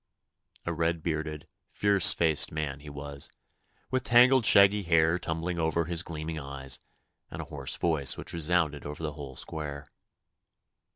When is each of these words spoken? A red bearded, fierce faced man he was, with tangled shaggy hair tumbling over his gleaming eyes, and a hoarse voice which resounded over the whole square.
A 0.65 0.73
red 0.73 1.03
bearded, 1.03 1.45
fierce 1.69 2.11
faced 2.11 2.51
man 2.51 2.79
he 2.79 2.89
was, 2.89 3.29
with 3.91 4.01
tangled 4.01 4.47
shaggy 4.47 4.81
hair 4.81 5.19
tumbling 5.19 5.59
over 5.59 5.85
his 5.85 6.01
gleaming 6.01 6.39
eyes, 6.39 6.79
and 7.29 7.39
a 7.39 7.45
hoarse 7.45 7.75
voice 7.77 8.17
which 8.17 8.33
resounded 8.33 8.83
over 8.83 9.03
the 9.03 9.13
whole 9.13 9.35
square. 9.35 9.85